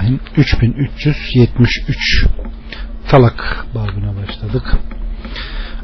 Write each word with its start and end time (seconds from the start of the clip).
Bismillahirrahmanirrahim 0.00 0.20
3373 0.36 2.26
Talak 3.08 3.66
babına 3.74 4.12
başladık. 4.22 4.62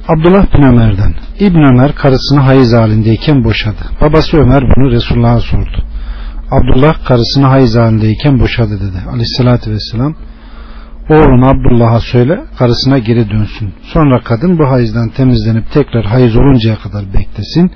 Abdullah 0.08 0.56
bin 0.56 0.62
Ömer'den 0.62 1.14
İbn 1.40 1.58
Ömer 1.58 1.94
karısını 1.94 2.40
hayız 2.40 2.72
halindeyken 2.72 3.44
boşadı. 3.44 3.82
Babası 4.00 4.36
Ömer 4.36 4.62
bunu 4.62 4.90
Resulullah'a 4.90 5.40
sordu. 5.40 5.84
Abdullah 6.50 7.04
karısını 7.04 7.46
hayız 7.46 7.76
halindeyken 7.76 8.40
boşadı 8.40 8.80
dedi. 8.80 9.02
Aleyhissalatü 9.10 9.70
vesselam 9.70 10.14
oğlun 11.10 11.42
Abdullah'a 11.42 12.00
söyle 12.00 12.44
karısına 12.58 12.98
geri 12.98 13.30
dönsün. 13.30 13.74
Sonra 13.82 14.20
kadın 14.20 14.58
bu 14.58 14.70
hayızdan 14.70 15.08
temizlenip 15.08 15.72
tekrar 15.72 16.04
hayız 16.04 16.36
oluncaya 16.36 16.78
kadar 16.78 17.04
beklesin. 17.14 17.70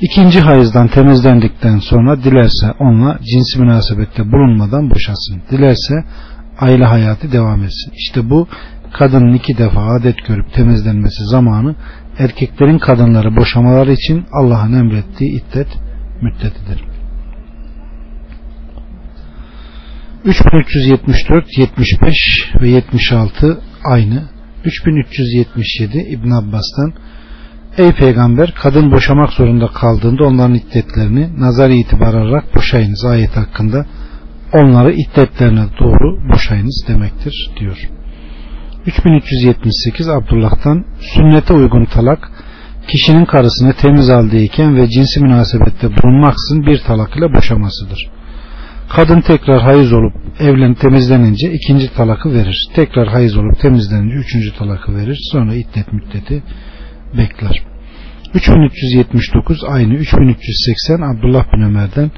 İkinci 0.00 0.40
hayızdan 0.40 0.88
temizlendikten 0.88 1.78
sonra 1.78 2.24
dilerse 2.24 2.72
onunla 2.78 3.18
cinsi 3.22 3.60
münasebette 3.60 4.32
bulunmadan 4.32 4.90
boşasın. 4.90 5.42
Dilerse 5.50 5.94
aile 6.58 6.84
hayatı 6.84 7.32
devam 7.32 7.62
etsin. 7.62 7.92
İşte 7.96 8.30
bu 8.30 8.48
kadının 8.92 9.32
iki 9.34 9.58
defa 9.58 9.80
adet 9.80 10.26
görüp 10.26 10.54
temizlenmesi 10.54 11.24
zamanı 11.24 11.74
erkeklerin 12.18 12.78
kadınları 12.78 13.36
boşamaları 13.36 13.92
için 13.92 14.24
Allah'ın 14.32 14.72
emrettiği 14.72 15.42
iddet 15.42 15.68
müddetidir. 16.22 16.84
3374, 20.24 21.58
75 21.58 22.16
ve 22.60 22.68
76 22.68 23.60
aynı. 23.84 24.28
3377 24.64 25.98
İbn 25.98 26.30
Abbas'tan 26.30 26.92
Ey 27.78 27.92
peygamber 27.92 28.54
kadın 28.62 28.92
boşamak 28.92 29.32
zorunda 29.32 29.66
kaldığında 29.66 30.24
onların 30.24 30.54
iddetlerini 30.54 31.40
nazar 31.40 31.70
itibar 31.70 32.14
alarak 32.14 32.54
boşayınız 32.56 33.04
ayet 33.04 33.36
hakkında 33.36 33.86
onları 34.52 34.92
iddetlerine 34.92 35.64
doğru 35.80 36.28
boşayınız 36.32 36.84
demektir 36.88 37.50
diyor. 37.60 37.78
3378 38.86 40.08
Abdullah'tan 40.08 40.84
sünnete 41.00 41.54
uygun 41.54 41.84
talak 41.84 42.30
kişinin 42.88 43.24
karısını 43.24 43.72
temiz 43.72 44.10
aldıyken 44.10 44.76
ve 44.76 44.88
cinsi 44.88 45.20
münasebette 45.20 45.88
bulunmaksızın 45.88 46.66
bir 46.66 46.78
talak 46.78 47.16
ile 47.16 47.34
boşamasıdır. 47.34 48.10
Kadın 48.88 49.20
tekrar 49.20 49.62
hayız 49.62 49.92
olup 49.92 50.12
evlen 50.40 50.74
temizlenince 50.74 51.52
ikinci 51.52 51.94
talakı 51.94 52.34
verir. 52.34 52.68
Tekrar 52.74 53.08
hayız 53.08 53.36
olup 53.36 53.60
temizlenince 53.60 54.14
üçüncü 54.14 54.56
talakı 54.58 54.96
verir. 54.96 55.18
Sonra 55.32 55.54
iddet 55.54 55.92
müddeti 55.92 56.42
bekler. 57.16 57.62
3379 58.34 59.64
aynı 59.68 59.94
3380 59.94 61.00
Abdullah 61.00 61.44
bin 61.52 61.62
Ömer'den 61.62 62.10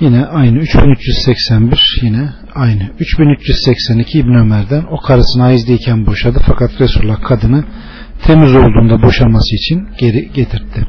yine 0.00 0.26
aynı 0.26 0.58
3381 0.58 2.00
yine 2.02 2.28
aynı 2.54 2.90
3382 3.00 4.18
İbn 4.18 4.34
Ömer'den 4.34 4.84
o 4.90 4.96
karısını 4.96 5.44
aizdeyken 5.44 6.06
boşadı 6.06 6.38
fakat 6.46 6.80
Resulullah 6.80 7.22
kadını 7.22 7.64
temiz 8.22 8.54
olduğunda 8.54 9.02
boşaması 9.02 9.56
için 9.56 9.88
geri 9.98 10.32
getirdi. 10.32 10.86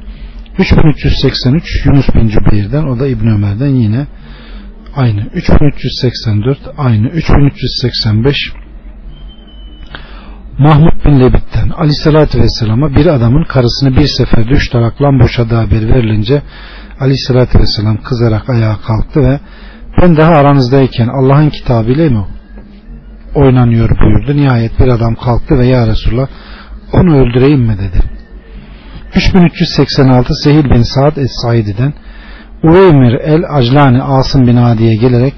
3383 0.59 1.85
Yunus 1.85 2.05
bin 2.15 2.27
Cübeyr'den 2.27 2.83
o 2.83 2.99
da 2.99 3.07
İbn 3.07 3.27
Ömer'den 3.27 3.75
yine 3.75 4.07
aynı 4.95 5.25
3384 5.33 6.59
aynı 6.77 7.07
3385 7.07 8.37
Mahmud 10.59 11.05
bin 11.05 11.19
Lebit'ten 11.19 11.69
Aleyhisselatü 11.69 12.41
Vesselam'a 12.41 12.95
bir 12.95 13.05
adamın 13.05 13.43
karısını 13.43 13.97
bir 13.97 14.07
seferde 14.07 14.51
üç 14.51 14.69
talaklan 14.69 15.19
boşadığı 15.19 15.55
haber 15.55 15.93
verilince 15.93 16.41
Aleyhisselatü 16.99 17.59
Vesselam 17.59 17.97
kızarak 17.97 18.49
ayağa 18.49 18.77
kalktı 18.87 19.23
ve 19.23 19.39
ben 20.01 20.17
daha 20.17 20.31
aranızdayken 20.31 21.07
Allah'ın 21.07 21.49
kitabıyla 21.49 22.09
mı 22.09 22.27
oynanıyor 23.35 23.89
buyurdu. 23.89 24.37
Nihayet 24.37 24.79
bir 24.79 24.87
adam 24.87 25.15
kalktı 25.15 25.59
ve 25.59 25.67
ya 25.67 25.87
Resulallah 25.87 26.27
onu 26.93 27.17
öldüreyim 27.17 27.61
mi 27.61 27.77
dedi. 27.77 27.99
3386 29.15 30.33
Sehil 30.43 30.69
bin 30.69 30.81
Sa'd 30.81 31.17
Es-Saidi'den 31.17 31.93
Uveymir 32.63 33.13
el-Aclani 33.13 34.03
Asım 34.03 34.47
bin 34.47 34.55
Adi'ye 34.55 34.95
gelerek 34.95 35.33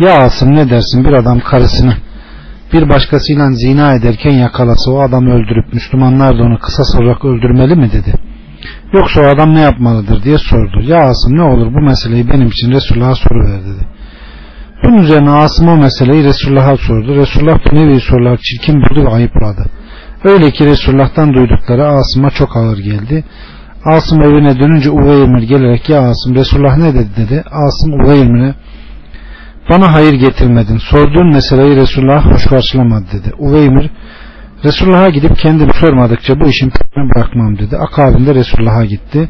ya 0.00 0.18
Asım 0.18 0.54
ne 0.54 0.70
dersin 0.70 1.04
bir 1.04 1.12
adam 1.12 1.40
karısını 1.40 2.05
bir 2.72 2.88
başkasıyla 2.88 3.50
zina 3.52 3.94
ederken 3.94 4.30
yakalasa 4.30 4.90
o 4.90 5.00
adamı 5.00 5.34
öldürüp 5.34 5.72
Müslümanlar 5.72 6.38
da 6.38 6.42
onu 6.42 6.58
kısas 6.58 6.94
olarak 6.94 7.24
öldürmeli 7.24 7.76
mi 7.76 7.92
dedi. 7.92 8.14
Yoksa 8.92 9.20
o 9.20 9.24
adam 9.24 9.54
ne 9.54 9.60
yapmalıdır 9.60 10.22
diye 10.22 10.38
sordu. 10.38 10.82
Ya 10.82 10.98
Asım 10.98 11.36
ne 11.36 11.42
olur 11.42 11.74
bu 11.74 11.80
meseleyi 11.80 12.28
benim 12.28 12.48
için 12.48 12.70
Resulullah'a 12.70 13.14
soruver 13.14 13.60
dedi. 13.60 13.86
Bunun 14.84 14.98
üzerine 14.98 15.30
Asım 15.30 15.68
o 15.68 15.76
meseleyi 15.76 16.24
Resulullah'a 16.24 16.76
sordu. 16.76 17.16
Resulullah 17.16 17.58
bu 17.70 17.76
nevi 17.76 18.00
sorular 18.00 18.36
çirkin 18.36 18.74
buldu 18.74 19.04
ve 19.04 19.08
ayıpladı. 19.08 19.66
Öyle 20.24 20.50
ki 20.50 20.66
Resulullah'tan 20.66 21.34
duydukları 21.34 21.86
Asım'a 21.88 22.30
çok 22.30 22.56
ağır 22.56 22.78
geldi. 22.78 23.24
Asım 23.84 24.22
evine 24.22 24.60
dönünce 24.60 24.90
Uveymir 24.90 25.42
gelerek 25.42 25.88
ya 25.88 26.00
Asım 26.00 26.34
Resulullah 26.34 26.76
ne 26.76 26.94
dedi 26.94 27.08
dedi. 27.16 27.44
Asım 27.50 27.92
Uveymir'e 27.92 28.54
bana 29.70 29.92
hayır 29.92 30.14
getirmedin. 30.14 30.78
Sorduğun 30.78 31.34
meseleyi 31.34 31.76
Resulullah 31.76 32.26
hoş 32.26 32.46
karşılamadı 32.46 33.04
dedi. 33.12 33.32
Uveymir 33.38 33.90
Resulullah'a 34.64 35.08
gidip 35.08 35.38
kendim 35.38 35.70
sormadıkça 35.80 36.40
bu 36.40 36.48
işin 36.48 36.70
peşini 36.70 37.14
bırakmam 37.14 37.58
dedi. 37.58 37.76
Akabinde 37.76 38.34
Resulullah'a 38.34 38.84
gitti. 38.84 39.28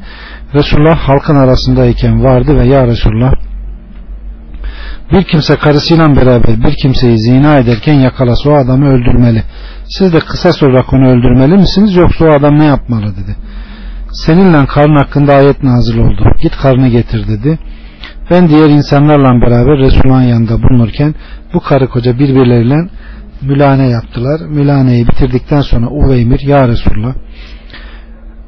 Resulullah 0.55 0.99
halkın 0.99 1.37
arasındayken 1.37 2.25
vardı 2.25 2.59
ve 2.59 2.67
ya 2.67 2.87
Resulullah 2.87 3.33
bir 5.13 5.23
kimse 5.23 5.57
karısıyla 5.57 6.17
beraber 6.17 6.65
bir 6.65 6.75
kimseyi 6.83 7.19
zina 7.19 7.59
ederken 7.59 7.95
yakalasa 7.95 8.51
o 8.51 8.55
adamı 8.55 8.89
öldürmeli. 8.89 9.43
Siz 9.89 10.13
de 10.13 10.19
kısa 10.19 10.67
olarak 10.67 10.93
onu 10.93 11.09
öldürmeli 11.09 11.57
misiniz 11.57 11.97
yoksa 11.97 12.25
o 12.25 12.33
adam 12.33 12.59
ne 12.59 12.65
yapmalı 12.65 13.17
dedi. 13.17 13.37
Seninle 14.13 14.67
karın 14.67 14.97
hakkında 14.97 15.35
ayet 15.35 15.63
nazil 15.63 15.99
oldu. 15.99 16.25
Git 16.43 16.57
karnı 16.57 16.89
getir 16.89 17.29
dedi. 17.29 17.59
Ben 18.31 18.49
diğer 18.49 18.69
insanlarla 18.69 19.41
beraber 19.41 19.79
Resulullah'ın 19.79 20.23
yanında 20.23 20.63
bulunurken 20.63 21.15
bu 21.55 21.61
karı 21.61 21.89
koca 21.89 22.19
birbirleriyle 22.19 22.89
mülane 23.43 23.89
yaptılar. 23.89 24.41
Mülaneyi 24.41 25.09
bitirdikten 25.09 25.61
sonra 25.61 25.87
Uveymir 25.87 26.41
ya 26.41 26.69
Resulullah 26.69 27.15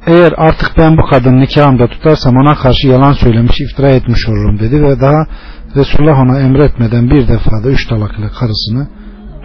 eğer 0.06 0.32
artık 0.36 0.72
ben 0.78 0.96
bu 0.96 1.02
kadını 1.10 1.40
nikahımda 1.40 1.86
tutarsam 1.86 2.36
ona 2.36 2.54
karşı 2.54 2.88
yalan 2.88 3.12
söylemiş 3.12 3.60
iftira 3.60 3.88
etmiş 3.88 4.28
olurum 4.28 4.58
dedi 4.58 4.82
ve 4.82 5.00
daha 5.00 5.26
Resulullah 5.76 6.18
ona 6.20 6.40
emretmeden 6.40 7.10
bir 7.10 7.28
defa 7.28 7.64
da 7.64 7.70
üç 7.70 7.86
talak 7.88 8.10
karısını 8.40 8.88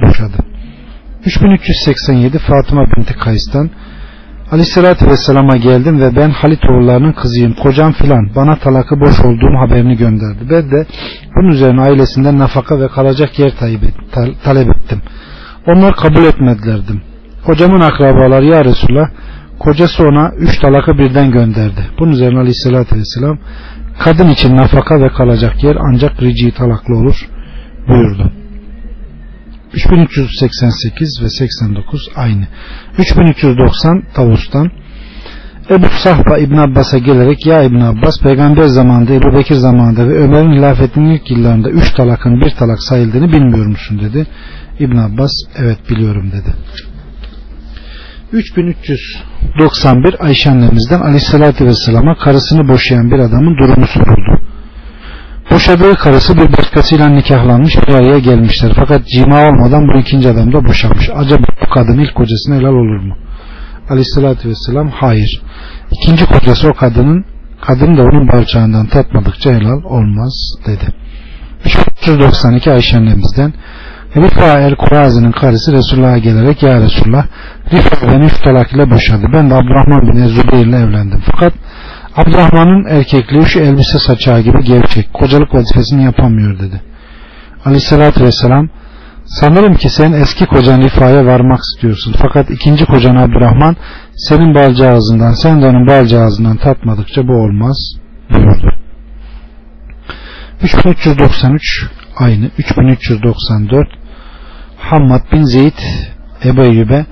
boşadı. 0.02 0.38
3387 1.26 2.40
Fatıma 2.40 2.86
binti 2.98 3.14
Kays'tan 3.14 3.70
Aleyhissalatü 4.53 5.08
Vesselam'a 5.08 5.58
geldim 5.58 6.02
ve 6.02 6.16
ben 6.16 6.30
Halit 6.30 6.69
oğullarının 6.69 7.12
kızıyım 7.12 7.53
kocam 7.53 7.91
filan 7.91 8.30
bana 8.36 8.56
talakı 8.56 9.00
boş 9.00 9.19
olduğum 9.19 9.58
haberini 9.59 9.97
gönderdi. 9.97 10.40
Ben 10.50 10.72
de 10.72 10.86
bunun 11.36 11.52
üzerine 11.52 11.81
ailesinden 11.81 12.40
nafaka 12.40 12.80
ve 12.80 12.88
kalacak 12.88 13.40
yer 13.40 13.52
talep 14.44 14.69
ettim. 14.69 15.02
Onlar 15.68 15.96
kabul 15.96 16.24
etmedilerdim. 16.24 17.02
Kocamın 17.46 17.81
akrabaları 17.81 18.46
ya 18.46 18.66
Resulullah 18.66 19.09
kocası 19.59 20.03
ona 20.03 20.31
üç 20.38 20.59
talakı 20.59 20.97
birden 20.97 21.31
gönderdi. 21.31 21.81
Bunun 22.00 22.12
üzerine 22.12 22.40
Aleyhissalatü 22.40 22.96
Vesselam 22.96 23.38
kadın 24.00 24.30
için 24.30 24.58
nafaka 24.58 25.02
ve 25.02 25.09
kalacak 25.09 25.64
yer 25.64 25.78
ancak 25.80 26.22
rici 26.22 26.52
talaklı 26.52 26.96
olur 26.96 27.30
buyurdu. 27.88 28.43
3388 29.73 31.22
ve 31.23 31.29
89 31.29 32.09
aynı. 32.16 32.47
3390 32.97 34.03
Tavus'tan 34.13 34.72
Ebu 35.69 35.88
Sahba 36.03 36.38
İbn 36.38 36.56
Abbas'a 36.56 36.97
gelerek 36.97 37.45
ya 37.45 37.63
İbn 37.63 37.79
Abbas 37.79 38.22
peygamber 38.22 38.63
zamanında 38.63 39.13
Ebu 39.13 39.38
Bekir 39.38 39.56
zamanında 39.56 40.09
ve 40.09 40.13
Ömer'in 40.13 40.51
hilafetinin 40.51 41.09
ilk 41.09 41.31
yıllarında 41.31 41.69
üç 41.69 41.94
talakın 41.94 42.41
bir 42.41 42.50
talak 42.50 42.84
sayıldığını 42.84 43.34
bilmiyor 43.34 43.66
musun 43.66 44.02
dedi. 44.03 44.28
İbn 44.79 44.97
Abbas 44.97 45.31
evet 45.58 45.90
biliyorum 45.90 46.31
dedi. 46.31 46.53
3391 48.31 50.26
Ayşe 50.26 50.49
annemizden 50.49 50.99
aleyhissalatü 50.99 51.66
vesselama 51.66 52.17
karısını 52.17 52.67
boşayan 52.67 53.11
bir 53.11 53.19
adamın 53.19 53.58
durumu 53.58 53.87
soruldu. 53.87 54.53
Boşadığı 55.51 55.95
karısı 55.95 56.37
bir 56.37 56.57
başkasıyla 56.57 57.09
nikahlanmış 57.09 57.78
bir 57.87 57.93
araya 57.93 58.19
gelmişler. 58.19 58.72
Fakat 58.75 59.07
cima 59.07 59.41
olmadan 59.47 59.87
bu 59.87 59.99
ikinci 59.99 60.29
adam 60.29 60.53
da 60.53 60.66
boşanmış. 60.66 61.09
Acaba 61.16 61.43
bu 61.61 61.69
kadın 61.69 61.97
ilk 61.99 62.16
kocasına 62.16 62.55
helal 62.55 62.73
olur 62.73 62.99
mu? 62.99 63.16
Aleyhissalatü 63.90 64.49
vesselam 64.49 64.90
hayır. 64.90 65.41
İkinci 65.91 66.25
kocası 66.25 66.69
o 66.69 66.73
kadının 66.73 67.25
kadın 67.61 67.97
da 67.97 68.01
onun 68.01 68.28
barçağından 68.28 68.85
tatmadıkça 68.85 69.53
helal 69.53 69.84
olmaz 69.84 70.34
dedi. 70.67 70.93
392 71.66 72.72
Ayşe 72.72 72.97
annemizden 72.97 73.53
Rifa 74.17 74.59
el-Kurazi'nin 74.59 75.31
karısı 75.31 75.72
Resulullah'a 75.73 76.17
gelerek 76.17 76.63
Ya 76.63 76.81
Resulullah 76.81 77.25
Rifa 77.73 78.11
beni 78.11 78.25
üç 78.25 78.37
talak 78.40 78.73
ile 78.73 78.90
boşadı. 78.90 79.25
Ben 79.34 79.49
de 79.49 79.53
Abdurrahman 79.53 80.01
bin 80.01 80.25
Zübeyir 80.25 80.66
ile 80.66 80.78
evlendim. 80.78 81.22
Fakat 81.31 81.53
Abdurrahman'ın 82.16 82.86
erkekliği 82.86 83.46
şu 83.46 83.60
elbise 83.60 84.00
saçağı 84.00 84.42
gibi 84.42 84.64
gevşek. 84.64 85.14
Kocalık 85.14 85.54
vazifesini 85.54 86.04
yapamıyor 86.04 86.60
dedi. 86.60 86.82
Aleyhissalatü 87.66 88.24
vesselam 88.24 88.70
sanırım 89.26 89.76
ki 89.76 89.90
sen 89.90 90.12
eski 90.12 90.46
kocan 90.46 90.82
Rifa'ya 90.82 91.26
varmak 91.26 91.60
istiyorsun. 91.60 92.16
Fakat 92.22 92.50
ikinci 92.50 92.86
kocan 92.86 93.16
Abdurrahman 93.16 93.76
senin 94.16 94.56
balcağızından 94.56 95.34
sen 95.34 95.62
de 95.62 95.66
onun 95.66 95.88
balcağızından 95.88 96.58
tatmadıkça 96.58 97.28
bu 97.28 97.34
olmaz 97.34 97.78
buyurdu. 98.34 98.74
3393 100.64 101.86
aynı 102.18 102.50
3394 102.58 103.88
Hammad 104.78 105.32
bin 105.32 105.44
Zeyd 105.44 105.78
Ebu 106.46 106.62
Eyyub'e 106.62 107.06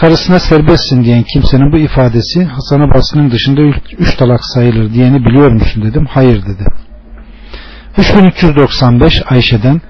karısına 0.00 0.38
serbestsin 0.38 1.04
diyen 1.04 1.22
kimsenin 1.22 1.72
bu 1.72 1.78
ifadesi 1.78 2.44
Hasan-ı 2.44 2.94
Basri'nin 2.94 3.30
dışında 3.30 3.60
üç 3.98 4.16
talak 4.16 4.40
sayılır 4.54 4.92
diyeni 4.92 5.24
biliyor 5.24 5.52
musun 5.52 5.82
dedim. 5.82 6.06
Hayır 6.10 6.42
dedi. 6.42 6.64
3395 7.98 9.22
Ayşe'den 9.30 9.80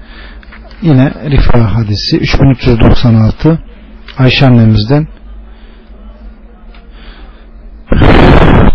yine 0.81 1.13
Rifa 1.29 1.75
hadisi 1.75 2.17
3396 2.17 3.59
Ayşe 4.17 4.45
annemizden 4.45 5.07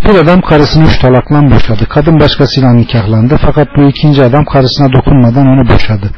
bir 0.04 0.14
adam 0.14 0.40
karısını 0.40 0.84
üç 0.84 0.98
talakla 0.98 1.50
boşadı. 1.50 1.86
Kadın 1.88 2.20
başkasıyla 2.20 2.72
nikahlandı. 2.72 3.36
Fakat 3.42 3.68
bu 3.76 3.88
ikinci 3.88 4.24
adam 4.24 4.44
karısına 4.44 4.92
dokunmadan 4.92 5.46
onu 5.46 5.68
boşadı. 5.68 6.10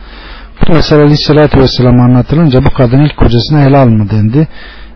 Bu 0.69 0.73
mesele 0.73 1.01
aleyhissalatü 1.01 1.61
vesselam 1.61 2.01
anlatılınca 2.01 2.65
bu 2.65 2.71
kadın 2.71 3.01
ilk 3.01 3.17
kocasına 3.17 3.61
helal 3.61 3.87
mı 3.87 4.11
dendi. 4.11 4.49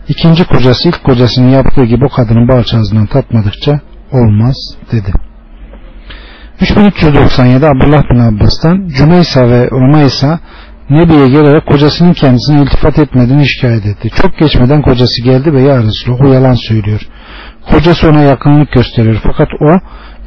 İkinci 0.07 0.43
kocası 0.43 0.89
ilk 0.89 1.03
kocasının 1.03 1.49
yaptığı 1.49 1.83
gibi 1.83 2.05
o 2.05 2.09
kadının 2.09 2.47
balçazından 2.47 3.05
tatmadıkça 3.05 3.79
olmaz 4.11 4.55
dedi. 4.91 5.11
3397 6.61 7.65
Abdullah 7.65 8.03
bin 8.09 8.19
Abbas'tan 8.19 8.87
Cümeysa 8.97 9.49
ve 9.49 9.69
Rumaysa 9.71 10.39
Nebi'ye 10.89 11.27
gelerek 11.27 11.65
kocasının 11.65 12.13
kendisine 12.13 12.61
iltifat 12.61 12.99
etmediğini 12.99 13.47
şikayet 13.47 13.85
etti. 13.85 14.09
Çok 14.21 14.37
geçmeden 14.37 14.81
kocası 14.81 15.23
geldi 15.23 15.53
ve 15.53 15.61
ya 15.61 15.83
Resulullah 15.83 16.21
o 16.21 16.33
yalan 16.33 16.53
söylüyor. 16.53 17.01
Kocası 17.71 18.09
ona 18.09 18.21
yakınlık 18.21 18.71
gösteriyor 18.71 19.21
fakat 19.23 19.47
o 19.61 19.79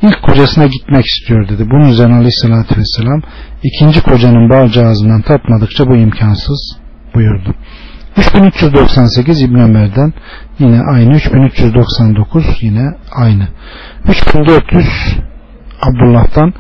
ilk 0.03 0.23
kocasına 0.23 0.67
gitmek 0.67 1.07
istiyor 1.07 1.49
dedi. 1.49 1.71
Bunun 1.71 1.89
üzerine 1.89 2.15
aleyhissalatü 2.15 2.81
vesselam 2.81 3.23
ikinci 3.63 4.03
kocanın 4.03 4.51
balcağızından 4.51 5.23
tatmadıkça 5.23 5.87
bu 5.87 5.97
imkansız 5.97 6.79
buyurdu. 7.15 7.55
3398 8.17 9.43
İbn 9.43 9.55
Ömer'den 9.55 10.13
yine 10.59 10.81
aynı 10.83 11.15
3399 11.17 12.45
yine 12.61 12.95
aynı 13.13 13.49
3400 14.09 14.87
Abdullah'tan 15.83 16.53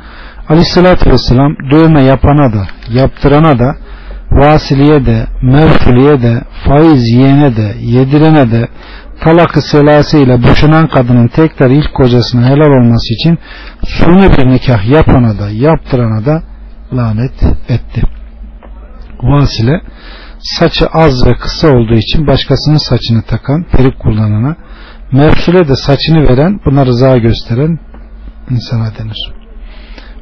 Aleyhisselatü 0.48 1.10
Vesselam 1.10 1.56
dövme 1.70 2.02
yapana 2.02 2.52
da 2.52 2.66
yaptırana 2.90 3.58
da 3.58 3.76
vasiliye 4.30 5.06
de 5.06 5.26
mevfuliye 5.42 6.22
de 6.22 6.42
faiz 6.64 7.10
yiyene 7.10 7.56
de 7.56 7.74
yedirene 7.80 8.50
de 8.50 8.68
talakı 9.20 9.62
selası 9.62 10.18
ile 10.18 10.42
boşanan 10.42 10.88
kadının 10.88 11.28
tekrar 11.28 11.70
ilk 11.70 11.94
kocasına 11.94 12.46
helal 12.48 12.70
olması 12.70 13.14
için 13.14 13.38
suni 13.86 14.36
bir 14.36 14.46
nikah 14.46 14.90
yapana 14.90 15.38
da 15.38 15.50
yaptırana 15.50 16.26
da 16.26 16.42
lanet 16.92 17.42
etti. 17.68 18.02
Vasile 19.22 19.80
saçı 20.44 20.86
az 20.86 21.26
ve 21.26 21.34
kısa 21.34 21.68
olduğu 21.68 21.94
için 21.94 22.26
başkasının 22.26 22.76
saçını 22.76 23.22
takan, 23.22 23.64
perik 23.72 23.98
kullanana, 23.98 24.56
mevsule 25.12 25.68
de 25.68 25.76
saçını 25.76 26.28
veren, 26.28 26.60
buna 26.66 26.86
rıza 26.86 27.16
gösteren 27.18 27.78
insana 28.50 28.92
denir. 28.98 29.32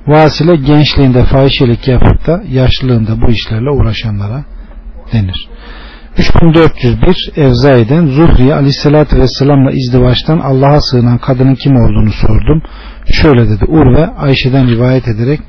Vasile 0.06 0.56
gençliğinde 0.56 1.24
fahişelik 1.24 1.88
yapıp 1.88 2.26
da 2.26 2.42
yaşlılığında 2.48 3.20
bu 3.20 3.30
işlerle 3.30 3.70
uğraşanlara 3.70 4.44
denir. 5.12 5.48
3401 6.18 7.32
Evzai'den 7.36 8.06
Zuhri'ye 8.06 8.54
aleyhissalatü 8.54 9.16
vesselamla 9.20 9.70
izdivaçtan 9.72 10.38
Allah'a 10.38 10.80
sığınan 10.80 11.18
kadının 11.18 11.54
kim 11.54 11.76
olduğunu 11.76 12.12
sordum. 12.12 12.62
Şöyle 13.12 13.48
dedi 13.48 13.64
Urve 13.64 14.06
Ayşe'den 14.06 14.68
rivayet 14.68 15.08
ederek 15.08 15.40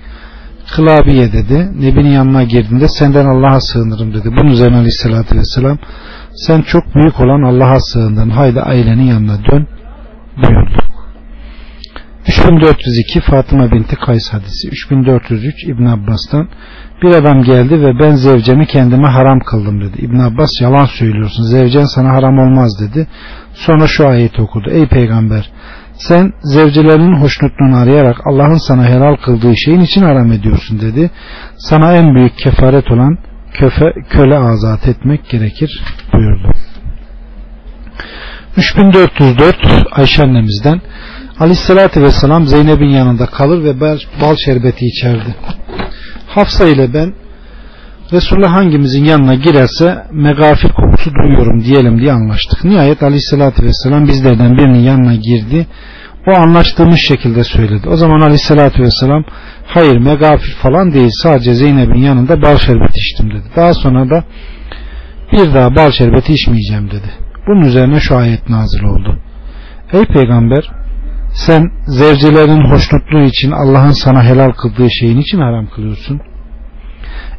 Kılabiye 0.71 1.31
dedi. 1.31 1.71
Nebi'nin 1.79 2.11
yanına 2.11 2.43
girdiğinde 2.43 2.87
senden 2.87 3.25
Allah'a 3.25 3.61
sığınırım 3.61 4.13
dedi. 4.13 4.29
Bunun 4.37 4.51
üzerine 4.51 4.75
aleyhissalatü 4.75 5.37
vesselam 5.37 5.77
sen 6.35 6.61
çok 6.61 6.95
büyük 6.95 7.19
olan 7.19 7.41
Allah'a 7.41 7.79
sığındın. 7.79 8.29
Haydi 8.29 8.61
ailenin 8.61 9.03
yanına 9.03 9.37
dön 9.51 9.67
buyurdu. 10.37 10.83
3402 12.27 13.21
Fatıma 13.21 13.71
binti 13.71 13.95
Kays 13.95 14.33
hadisi 14.33 14.67
3403 14.67 15.63
İbn 15.63 15.85
Abbas'tan 15.85 16.47
bir 17.03 17.15
adam 17.15 17.43
geldi 17.43 17.81
ve 17.81 17.99
ben 17.99 18.15
zevcemi 18.15 18.67
kendime 18.67 19.07
haram 19.07 19.39
kıldım 19.39 19.81
dedi. 19.81 20.01
İbn 20.01 20.19
Abbas 20.19 20.49
yalan 20.61 20.85
söylüyorsun 20.85 21.43
zevcen 21.43 21.85
sana 21.85 22.09
haram 22.09 22.39
olmaz 22.39 22.71
dedi. 22.81 23.07
Sonra 23.53 23.87
şu 23.87 24.07
ayeti 24.07 24.41
okudu. 24.41 24.69
Ey 24.69 24.87
peygamber 24.87 25.49
sen 26.07 26.33
zevcelerinin 26.43 27.21
hoşnutluğunu 27.21 27.77
arayarak 27.77 28.17
Allah'ın 28.25 28.67
sana 28.67 28.85
helal 28.85 29.15
kıldığı 29.15 29.53
şeyin 29.57 29.81
için 29.81 30.01
haram 30.01 30.31
ediyorsun 30.31 30.81
dedi. 30.81 31.11
Sana 31.57 31.93
en 31.93 32.15
büyük 32.15 32.37
kefaret 32.37 32.91
olan 32.91 33.17
köfe, 33.53 33.93
köle 34.09 34.37
azat 34.37 34.87
etmek 34.87 35.29
gerekir 35.29 35.83
buyurdu. 36.13 36.51
3404 38.57 39.55
Ayşe 39.91 40.23
annemizden 40.23 40.81
Aleyhissalatü 41.39 42.01
Vesselam 42.01 42.47
Zeynep'in 42.47 42.89
yanında 42.89 43.25
kalır 43.25 43.63
ve 43.63 43.81
bal 44.21 44.35
şerbeti 44.45 44.85
içerdi. 44.85 45.35
Hafsa 46.27 46.65
ile 46.67 46.93
ben 46.93 47.13
Resulullah 48.13 48.53
hangimizin 48.53 49.05
yanına 49.05 49.35
girerse 49.35 50.03
megafir 50.11 50.69
kokusu 50.69 51.11
duyuyorum 51.15 51.63
diyelim 51.63 51.99
diye 51.99 52.11
anlaştık. 52.11 52.63
Nihayet 52.63 53.03
Aleyhisselatü 53.03 53.63
Vesselam 53.63 54.07
bizlerden 54.07 54.57
birinin 54.57 54.79
yanına 54.79 55.15
girdi. 55.15 55.67
O 56.27 56.31
anlaştığımız 56.31 56.99
şekilde 56.99 57.43
söyledi. 57.43 57.89
O 57.89 57.95
zaman 57.95 58.21
Aleyhisselatü 58.21 58.83
Vesselam 58.83 59.23
hayır 59.65 59.97
megafir 59.97 60.51
falan 60.51 60.93
değil 60.93 61.09
sadece 61.23 61.53
Zeynep'in 61.53 61.99
yanında 61.99 62.41
bal 62.41 62.57
şerbeti 62.57 62.97
içtim 62.97 63.31
dedi. 63.31 63.43
Daha 63.55 63.73
sonra 63.73 64.09
da 64.09 64.23
bir 65.31 65.53
daha 65.53 65.75
bal 65.75 65.91
şerbeti 65.91 66.33
içmeyeceğim 66.33 66.87
dedi. 66.87 67.09
Bunun 67.47 67.61
üzerine 67.61 67.99
şu 67.99 68.17
ayet 68.17 68.49
nazil 68.49 68.83
oldu. 68.83 69.19
Ey 69.93 70.05
peygamber 70.05 70.71
sen 71.33 71.71
zevcilerin 71.87 72.71
hoşnutluğu 72.71 73.23
için 73.23 73.51
Allah'ın 73.51 73.91
sana 74.03 74.23
helal 74.23 74.51
kıldığı 74.51 74.91
şeyin 74.91 75.17
için 75.17 75.37
haram 75.37 75.67
kılıyorsun. 75.67 76.21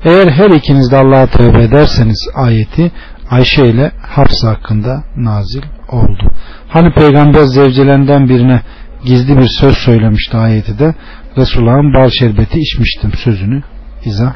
Eğer 0.05 0.29
her 0.29 0.51
ikiniz 0.51 0.91
de 0.91 0.97
Allah'a 0.97 1.27
tövbe 1.27 1.63
ederseniz 1.63 2.29
ayeti 2.35 2.93
Ayşe 3.31 3.67
ile 3.67 3.93
Hafsa 4.03 4.49
hakkında 4.49 5.05
nazil 5.17 5.63
oldu. 5.89 6.33
Hani 6.69 6.95
peygamber 6.95 7.45
zevcelerinden 7.45 8.29
birine 8.29 8.63
gizli 9.05 9.37
bir 9.39 9.49
söz 9.61 9.77
söylemişti 9.77 10.37
ayeti 10.37 10.79
de 10.79 10.95
Resulullah'ın 11.37 11.95
bal 11.95 12.11
şerbeti 12.11 12.61
içmiştim 12.61 13.13
sözünü 13.13 13.63
izah 14.05 14.35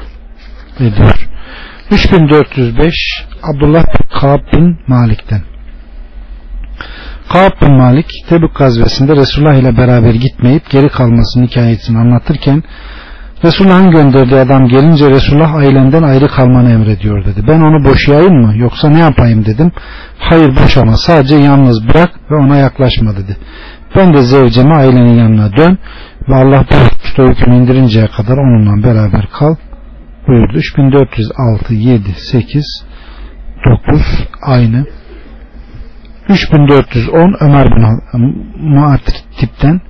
ediyor. 0.79 1.29
3405 1.91 2.93
Abdullah 3.43 3.85
Ka'b 4.19 4.53
bin 4.53 4.77
Malik'ten 4.87 5.41
Ka'b 7.29 7.61
bin 7.61 7.77
Malik 7.77 8.07
Tebük 8.29 8.55
gazvesinde 8.55 9.15
Resulullah 9.15 9.53
ile 9.53 9.77
beraber 9.77 10.13
gitmeyip 10.13 10.69
geri 10.69 10.89
kalmasının 10.89 11.47
hikayesini 11.47 11.97
anlatırken 11.97 12.63
Resulullah'ın 13.43 13.91
gönderdiği 13.91 14.35
adam 14.35 14.67
gelince 14.67 15.09
Resulullah 15.09 15.55
ailenden 15.55 16.03
ayrı 16.03 16.27
kalmanı 16.27 16.71
emrediyor 16.71 17.25
dedi. 17.25 17.43
Ben 17.47 17.61
onu 17.61 17.85
boşayayım 17.85 18.35
mı 18.35 18.53
yoksa 18.57 18.89
ne 18.89 18.99
yapayım 18.99 19.45
dedim. 19.45 19.71
Hayır 20.19 20.55
boşama 20.63 20.97
sadece 20.97 21.35
yalnız 21.35 21.87
bırak 21.87 22.09
ve 22.31 22.35
ona 22.35 22.57
yaklaşma 22.57 23.11
dedi. 23.11 23.37
Ben 23.95 24.13
de 24.13 24.21
zevceme 24.21 24.75
ailenin 24.75 25.17
yanına 25.17 25.57
dön 25.57 25.77
ve 26.29 26.35
Allah 26.35 26.65
bu 27.17 27.23
hükmü 27.23 27.55
indirinceye 27.55 28.07
kadar 28.07 28.37
onunla 28.37 28.83
beraber 28.83 29.27
kal 29.39 29.55
buyurdu. 30.27 30.53
3406 30.57 31.73
7 31.73 32.11
8 32.11 32.85
9 33.87 34.01
aynı 34.41 34.85
3410 36.29 37.35
Ömer 37.39 37.67
bin 37.67 37.85
Muatip'ten 38.73 39.81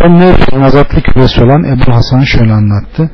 ben 0.00 0.20
Nevfil'in 0.20 0.62
azatlı 0.62 1.02
küresi 1.02 1.44
olan 1.44 1.64
Ebu 1.64 1.94
Hasan 1.94 2.20
şöyle 2.20 2.52
anlattı. 2.52 3.10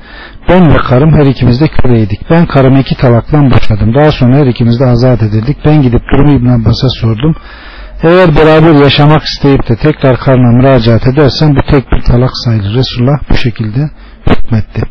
Ben 0.49 0.75
ve 0.75 0.77
karım 0.77 1.13
her 1.13 1.27
ikimiz 1.27 1.61
de 1.61 1.69
köleydik. 1.69 2.31
Ben 2.31 2.47
karımı 2.47 2.81
iki 2.81 2.97
talakla 2.97 3.51
boşadım. 3.51 3.95
Daha 3.95 4.13
sonra 4.13 4.37
her 4.37 4.47
ikimiz 4.47 4.81
de 4.81 4.87
azat 4.87 5.23
edildik. 5.23 5.57
Ben 5.65 5.83
gidip 5.83 6.03
durumu 6.13 6.33
İbn 6.33 6.49
Abbas'a 6.49 6.89
sordum. 6.89 7.35
Eğer 8.03 8.37
beraber 8.37 8.73
yaşamak 8.73 9.23
isteyip 9.23 9.69
de 9.69 9.77
tekrar 9.77 10.17
karına 10.17 10.57
müracaat 10.57 11.07
edersen 11.07 11.57
bu 11.57 11.71
tek 11.71 11.93
bir 11.93 12.03
talak 12.03 12.31
sayılır. 12.45 12.75
Resulullah 12.75 13.19
bu 13.31 13.37
şekilde 13.37 13.91
hükmetti. 14.31 14.83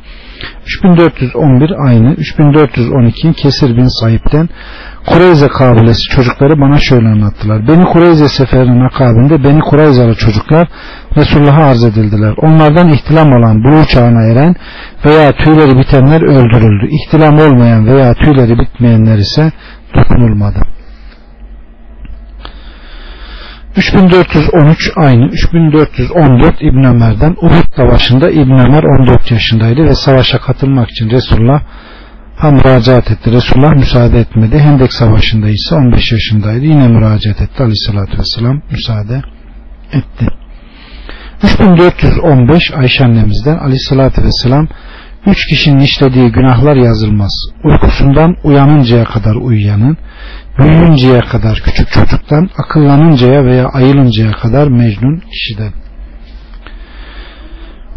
3411 0.65 1.71
aynı 1.87 2.13
3412 2.13 3.33
Kesir 3.33 3.77
bin 3.77 3.87
Sahip'ten 4.01 4.49
Kureyze 5.05 5.47
kabilesi 5.47 6.01
çocukları 6.15 6.61
bana 6.61 6.77
şöyle 6.77 7.07
anlattılar. 7.07 7.67
Beni 7.67 7.85
Kureyze 7.85 8.27
seferinin 8.27 8.85
akabinde 8.85 9.43
Beni 9.43 9.59
Kureyzalı 9.59 10.15
çocuklar 10.15 10.67
Resulullah'a 11.17 11.65
arz 11.65 11.83
edildiler. 11.83 12.33
Onlardan 12.37 12.89
ihtilam 12.89 13.33
olan 13.33 13.63
buluğ 13.63 13.85
çağına 13.85 14.31
eren 14.31 14.55
veya 15.05 15.31
tüyleri 15.31 15.77
bitenler 15.79 16.21
öldürüldü. 16.21 16.89
İhtilam 16.91 17.39
olmayan 17.39 17.85
veya 17.85 18.13
tüyleri 18.13 18.59
bitmeyenler 18.59 19.17
ise 19.17 19.51
dokunulmadı. 19.95 20.72
3413 23.77 24.91
aynı 24.95 25.25
3414 25.25 26.61
İbn 26.61 26.83
Ömer'den 26.83 27.35
Uhud 27.41 27.75
Savaşı'nda 27.75 28.29
İbn 28.29 28.51
Ömer 28.51 28.83
14 28.83 29.31
yaşındaydı 29.31 29.83
ve 29.83 29.95
savaşa 29.95 30.39
katılmak 30.39 30.91
için 30.91 31.09
Resulullah 31.09 31.61
ha 32.35 32.51
müracaat 32.51 33.11
etti. 33.11 33.31
Resulullah 33.31 33.75
müsaade 33.75 34.19
etmedi. 34.19 34.59
Hendek 34.59 34.93
Savaşı'nda 34.93 35.49
ise 35.49 35.75
15 35.75 36.11
yaşındaydı. 36.11 36.65
Yine 36.65 36.87
müracaat 36.87 37.41
etti. 37.41 37.63
Aleyhissalatü 37.63 38.19
Vesselam 38.19 38.61
müsaade 38.71 39.21
etti. 39.93 40.27
3415 41.43 42.71
Ayşe 42.71 43.03
annemizden 43.03 43.57
Aleyhissalatü 43.57 44.23
Vesselam 44.23 44.67
üç 45.25 45.45
kişinin 45.45 45.79
işlediği 45.79 46.31
günahlar 46.31 46.75
yazılmaz. 46.75 47.31
Uykusundan 47.63 48.35
uyanıncaya 48.43 49.03
kadar 49.03 49.35
uyuyanın, 49.35 49.97
büyüyünceye 50.59 51.19
kadar 51.19 51.61
küçük 51.65 51.91
çocuktan, 51.91 52.49
akıllanıncaya 52.57 53.45
veya 53.45 53.67
ayılıncaya 53.67 54.31
kadar 54.31 54.67
mecnun 54.67 55.21
kişiden. 55.31 55.73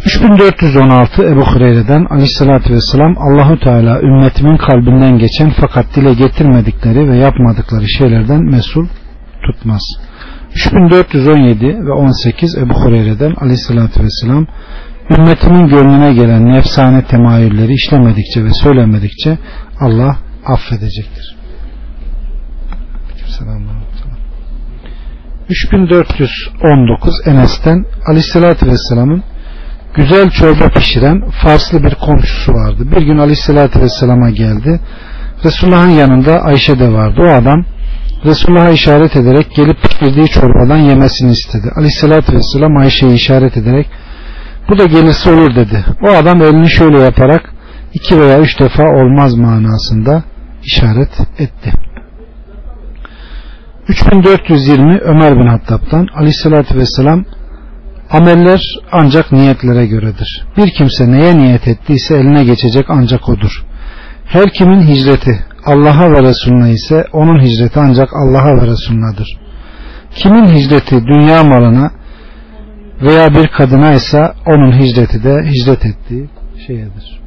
3416 0.07 1.23
Ebu 1.23 1.41
Hureyre'den 1.41 2.07
Aleyhisselatü 2.11 2.75
Vesselam 2.75 3.15
Allahu 3.19 3.61
Teala 3.61 4.01
ümmetimin 4.01 4.57
kalbinden 4.57 5.19
geçen 5.19 5.53
fakat 5.61 5.97
dile 5.97 6.13
getirmedikleri 6.13 7.09
ve 7.09 7.17
yapmadıkları 7.17 7.89
şeylerden 7.89 8.45
mesul 8.45 8.87
tutmaz. 9.47 9.83
3417 10.55 11.67
ve 11.67 11.93
18 11.93 12.59
Ebu 12.59 12.75
Hureyre'den 12.75 13.35
Aleyhisselatü 13.41 14.03
Vesselam 14.03 14.47
ümmetimin 15.19 15.69
gönlüne 15.69 16.15
gelen 16.15 16.49
nefsane 16.49 17.05
temayülleri 17.05 17.73
işlemedikçe 17.73 18.45
ve 18.45 18.51
söylemedikçe 18.53 19.39
Allah 19.81 20.17
affedecektir. 20.47 21.36
Selamünaleyküm. 23.28 24.11
3419 25.49 27.14
Enes'ten 27.26 27.85
Aleyhisselatü 28.06 28.66
Vesselam'ın 28.66 29.23
güzel 29.95 30.30
çorba 30.30 30.68
pişiren 30.68 31.30
Farslı 31.42 31.85
bir 31.85 31.95
komşusu 31.95 32.52
vardı. 32.52 32.90
Bir 32.97 33.02
gün 33.02 33.18
Aleyhisselatü 33.18 33.80
Vesselam'a 33.80 34.30
geldi. 34.30 34.80
Resulullah'ın 35.45 35.90
yanında 35.90 36.42
Ayşe 36.42 36.78
de 36.78 36.92
vardı. 36.92 37.21
O 37.21 37.28
adam 37.28 37.64
Resulullah'a 38.25 38.71
işaret 38.71 39.16
ederek 39.16 39.47
gelip 39.56 39.83
pişirdiği 39.83 40.28
çorbadan 40.28 40.76
yemesini 40.76 41.30
istedi. 41.30 41.73
Aleyhisselatü 41.76 42.33
Vesselam 42.33 42.76
Ayşe'yi 42.76 43.14
işaret 43.14 43.56
ederek 43.56 43.87
bu 44.68 44.78
da 44.78 44.85
gelirse 44.85 45.30
olur 45.30 45.54
dedi. 45.54 45.85
O 46.02 46.09
adam 46.09 46.42
elini 46.42 46.71
şöyle 46.71 46.99
yaparak 46.99 47.52
iki 47.95 48.21
veya 48.21 48.38
üç 48.38 48.61
defa 48.61 48.83
olmaz 48.83 49.35
manasında 49.35 50.25
işaret 50.64 51.21
etti. 51.38 51.86
3420 53.88 54.99
Ömer 54.99 55.37
bin 55.37 55.47
Hattab'dan 55.47 56.07
Aleyhisselatü 56.14 56.78
Vesselam 56.78 57.25
ameller 58.11 58.61
ancak 58.93 59.33
niyetlere 59.33 59.87
göredir. 59.87 60.47
Bir 60.57 60.71
kimse 60.78 61.12
neye 61.12 61.38
niyet 61.38 61.69
ettiyse 61.69 62.14
eline 62.14 62.45
geçecek 62.45 62.85
ancak 62.88 63.28
odur. 63.28 63.64
Her 64.25 64.50
kimin 64.50 64.83
hicreti 64.83 65.45
Allah'a 65.64 66.11
ve 66.11 66.23
Resulüne 66.23 66.73
ise 66.73 67.05
onun 67.12 67.45
hicreti 67.45 67.81
ancak 67.81 68.09
Allah'a 68.12 68.62
ve 68.62 68.66
Resulünedir. 68.66 69.38
Kimin 70.14 70.47
hicreti 70.47 71.07
dünya 71.07 71.45
malına 71.45 71.90
veya 73.02 73.35
bir 73.35 73.49
kadına 73.49 73.93
ise 73.93 74.33
onun 74.47 74.73
hicreti 74.73 75.25
de 75.25 75.50
hicret 75.50 75.87
ettiği 75.87 76.28
şeyedir. 76.66 77.25